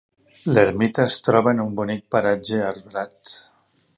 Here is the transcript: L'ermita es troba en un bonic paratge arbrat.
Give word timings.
L'ermita 0.53 1.05
es 1.09 1.17
troba 1.27 1.53
en 1.57 1.61
un 1.67 1.77
bonic 1.81 2.03
paratge 2.15 2.65
arbrat. 2.73 3.37